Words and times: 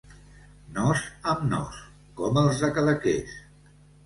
Nos 0.77 1.03
amb 1.33 1.43
nos, 1.51 1.83
com 2.23 2.41
els 2.45 2.63
de 2.65 2.71
Cadaqués. 2.79 3.39